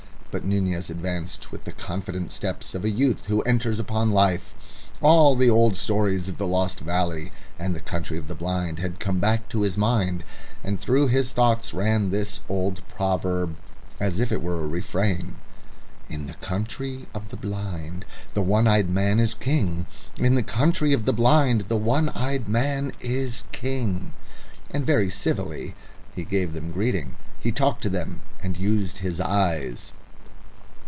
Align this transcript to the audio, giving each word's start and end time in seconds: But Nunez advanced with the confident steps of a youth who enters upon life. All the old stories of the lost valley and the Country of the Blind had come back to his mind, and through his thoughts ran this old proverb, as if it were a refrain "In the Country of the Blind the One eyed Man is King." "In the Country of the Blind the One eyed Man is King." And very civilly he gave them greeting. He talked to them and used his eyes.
But 0.33 0.45
Nunez 0.45 0.89
advanced 0.89 1.51
with 1.51 1.65
the 1.65 1.73
confident 1.73 2.31
steps 2.31 2.73
of 2.73 2.85
a 2.85 2.89
youth 2.89 3.25
who 3.25 3.41
enters 3.41 3.79
upon 3.79 4.11
life. 4.11 4.53
All 5.01 5.35
the 5.35 5.49
old 5.49 5.75
stories 5.75 6.29
of 6.29 6.37
the 6.37 6.47
lost 6.47 6.79
valley 6.79 7.33
and 7.59 7.75
the 7.75 7.81
Country 7.81 8.17
of 8.17 8.29
the 8.29 8.33
Blind 8.33 8.79
had 8.79 8.97
come 8.97 9.19
back 9.19 9.49
to 9.49 9.63
his 9.63 9.77
mind, 9.77 10.23
and 10.63 10.79
through 10.79 11.09
his 11.09 11.31
thoughts 11.31 11.73
ran 11.73 12.11
this 12.11 12.39
old 12.47 12.81
proverb, 12.87 13.57
as 13.99 14.19
if 14.19 14.31
it 14.31 14.41
were 14.41 14.63
a 14.63 14.67
refrain 14.67 15.35
"In 16.07 16.27
the 16.27 16.35
Country 16.35 17.07
of 17.13 17.27
the 17.27 17.35
Blind 17.35 18.05
the 18.33 18.41
One 18.41 18.67
eyed 18.67 18.89
Man 18.89 19.19
is 19.19 19.33
King." 19.33 19.85
"In 20.17 20.35
the 20.35 20.43
Country 20.43 20.93
of 20.93 21.03
the 21.03 21.11
Blind 21.11 21.63
the 21.67 21.75
One 21.75 22.07
eyed 22.07 22.47
Man 22.47 22.93
is 23.01 23.43
King." 23.51 24.13
And 24.69 24.85
very 24.85 25.09
civilly 25.09 25.75
he 26.15 26.23
gave 26.23 26.53
them 26.53 26.71
greeting. 26.71 27.17
He 27.37 27.51
talked 27.51 27.83
to 27.83 27.89
them 27.89 28.21
and 28.41 28.55
used 28.55 28.99
his 28.99 29.19
eyes. 29.19 29.91